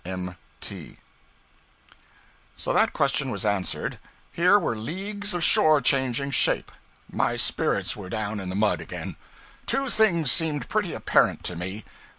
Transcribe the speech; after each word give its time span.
M.T.]} 0.03 0.97
So 2.57 2.73
that 2.73 2.91
question 2.91 3.29
was 3.29 3.45
answered. 3.45 3.99
Here 4.31 4.57
were 4.57 4.75
leagues 4.75 5.35
of 5.35 5.43
shore 5.43 5.79
changing 5.79 6.31
shape. 6.31 6.71
My 7.07 7.35
spirits 7.35 7.95
were 7.95 8.09
down 8.09 8.39
in 8.39 8.49
the 8.49 8.55
mud 8.55 8.81
again. 8.81 9.15
Two 9.67 9.91
things 9.91 10.31
seemed 10.31 10.67
pretty 10.69 10.93
apparent 10.95 11.43
to 11.43 11.55
me. 11.55 11.85